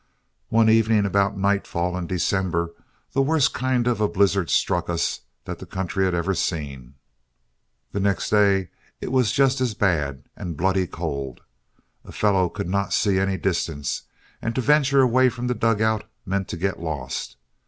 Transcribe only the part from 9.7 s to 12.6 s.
bad, and BLOODY cold. A fellow